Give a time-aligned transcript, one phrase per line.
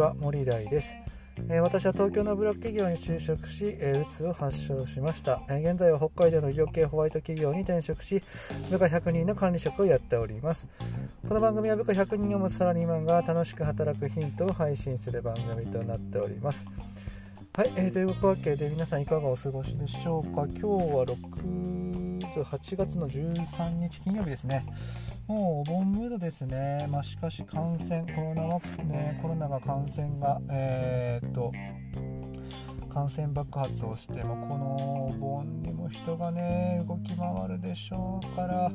[0.00, 0.94] は森大です、
[1.50, 8.22] えー、私は東京のブラック企業に就職し、えー、うつを発症しました、えー、現在は北海道の医療系ホワイト企業に転職し
[8.70, 10.68] 部下100人の管理職をやっております。
[11.28, 16.66] この番組は部下100人を持つサラリーマンが楽しく働くヒントを配信する番組となっております。
[17.52, 20.46] はい、えー、というわけで皆さんいかがお過ごしでしょうか？
[20.46, 21.79] 今日は6
[22.38, 24.64] 8月の13日金曜日ですね。
[25.26, 31.52] もうお盆ムードですね、まあ、しかし感染コロナは、ね、コロナが感染が、えー、っと
[32.92, 38.72] 感染爆発をして、まあ、このお盆にも人がね動き回るでしょうから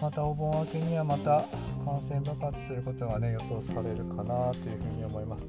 [0.00, 1.44] またお盆明けにはまた
[1.84, 5.46] 感染爆発することがね予想されるかなというふうに思います。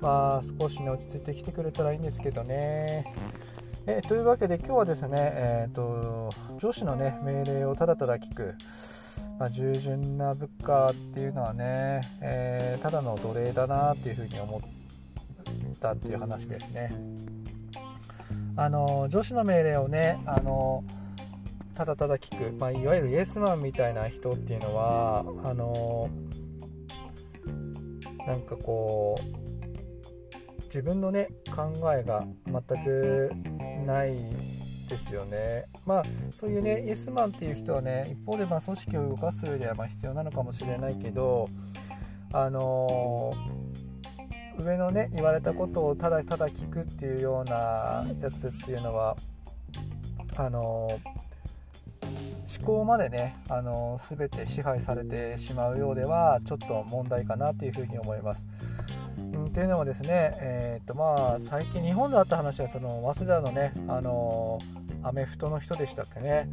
[0.00, 3.04] まあ少しね落ち着いてきてくれたらいいんですけどね。
[3.90, 8.54] えというわけで今日はですね、えーと上司の、ね、命令をただただ聞く、
[9.38, 16.92] まあ、従順な部下っていうのはね、えー、ただの奴隷だなっていうふうに思ったっていう話ですね。
[18.56, 20.84] あの上司の命令をねあの
[21.74, 26.10] ただただ聞く、まあ、いわゆるイエスマンみたいな人っていうのはあの
[28.26, 33.32] なんかこう自分のね考えが全く
[33.88, 34.14] ない
[34.88, 35.66] ですよね。
[35.86, 41.48] まあそういうねイエスマンっていう人はね一方でま組織を動かす上ではま必要なのかもしれないけど
[42.32, 49.16] あのー、上のね言われたことをただただ聞くっていうようなやつっていうのは
[50.38, 51.00] あの、思
[52.64, 58.46] 考までね、あの、全て支配されてしまうようではちょっと問題かなというふうに思います。
[59.48, 64.58] ん、というのもですね、えーとまあ、最近日本であった話はその早稲田のね、あの
[65.02, 66.48] アメフトの人でしたっけね、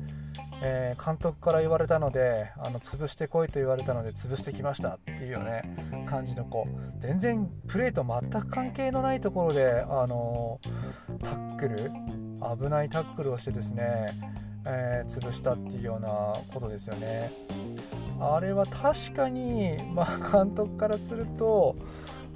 [0.61, 6.67] えー、監督から言われたのであの潰してこいと言われたので潰してきましたっていうよね感じの子。
[6.99, 10.59] 全然プレーと全く関係のないところで、あの
[11.23, 11.91] タックル
[12.57, 14.19] 危ないタックルをしてですね、
[14.65, 16.09] えー、潰したっていうような
[16.53, 17.31] ことですよね。
[18.19, 21.75] あれは確かに、まあ、監督からすると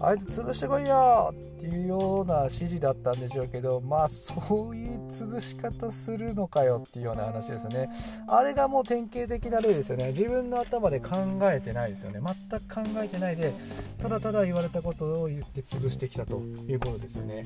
[0.01, 7.89] あいつ潰してこいよっていうような指示だったんでしょうけどまあそういう潰し方するのかよっていうような話ですよね。
[8.27, 10.09] あれがもう典型的な例ですよね。
[10.09, 12.21] 自分の頭で考えてないですよね。
[12.49, 13.53] 全く考えてないで
[14.01, 17.45] ただただ言われたことを言って潰してきたということですよね。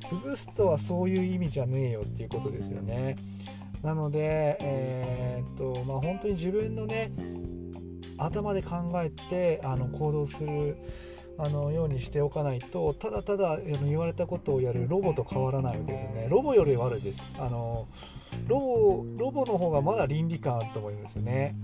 [0.00, 3.14] 潰すとはそういう意味じゃねえよっていうことですよね。
[3.84, 7.12] なのでえー、っとまあ本当に自分のね
[8.18, 10.76] 頭で考えてあの行動する
[11.38, 16.26] あのようにしておかないとただただ言われたことをやるロボと変わらないわけですね。
[16.28, 17.22] ロボより悪いです。
[17.38, 17.86] あの
[18.46, 21.54] ロボロボの方がまだ倫理観あると思いますね。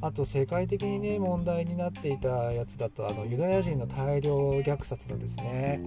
[0.00, 5.80] あと世界的にね問題になっていたやつだとあのユダヤ人の大量虐殺のですね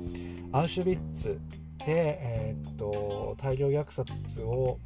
[0.51, 1.39] アウシュビッツ
[1.85, 4.11] で、えー、っと大量虐殺
[4.41, 4.79] を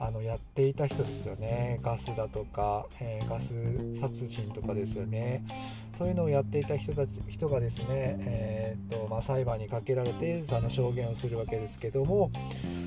[0.00, 1.78] あのやっていた人ですよね。
[1.82, 3.54] ガスだとか、えー、ガス
[4.00, 5.44] 殺人とかですよね。
[5.96, 12.30] そういうのをやっていた人たち人がですね、えーとまあ、裁判にかけられてあの証言をするわけですけども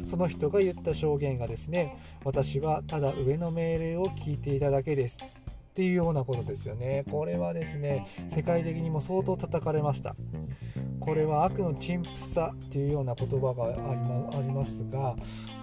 [0.05, 5.17] その人が言った証言がですね私はただ上の命令を聞いていただけです。
[5.23, 7.03] っていうようなことですよね。
[7.11, 10.15] これはですね世界的にも相当叩かれました。
[11.05, 15.15] これは悪の陳腐さっていうような言葉がありますが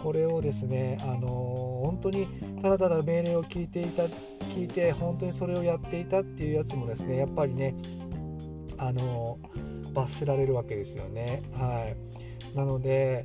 [0.02, 2.28] これをですね、あの本当に
[2.62, 4.04] ただただ命令を聞いていた
[4.46, 7.74] 聞いて本当にそれをやっていたっていうやつもですねやっぱりね、
[8.78, 9.38] あの
[9.92, 11.42] 罰せられるわけですよね。
[11.54, 11.92] は
[12.54, 13.24] い、なので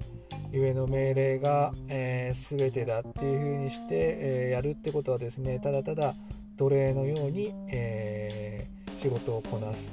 [0.51, 6.15] 上の命令が、えー、全てだっていう風にして、えー、やるってことはですねただただ
[6.55, 9.91] 奴隷のように、えー、仕事をこなす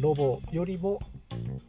[0.00, 1.00] ロボよりも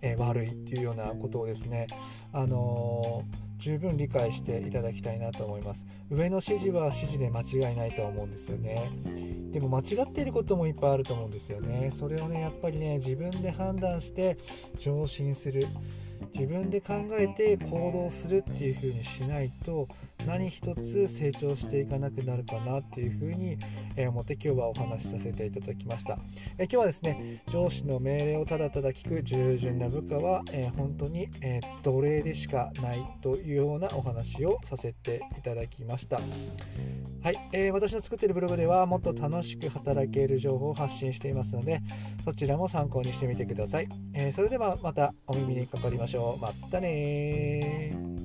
[0.02, 1.88] えー、悪いっていうようなことをですね、
[2.34, 5.86] あのー、十分理解していただきたいなと思います。
[6.10, 8.92] 上の指示は指示で間違いないと思うんですよね。
[9.52, 11.90] でも間違っていることもいっぱいあると思うんですよね。
[11.92, 14.38] それをねやっぱりね自分で判断して
[14.78, 15.68] 上申する
[16.36, 19.88] 自分で考えて行動するっていう風にしないと
[20.26, 23.58] 何一つ成長していかなくなるかなっていう風に
[24.10, 26.18] 思って今日はお話しさせていただきました。
[26.58, 36.20] え今日はですね上司の命令をただただ聞く従順な部下は、え本当に、え奴隷でしかないというようなお話をさせていただきました。
[37.26, 41.82] はい、えー、私の作っているブログではもっと楽しく働ける情報を発信していますので
[42.24, 46.25] そちらも参考にしてみてください、えー、それではまたお耳にかかりましょう。
[46.42, 48.25] またね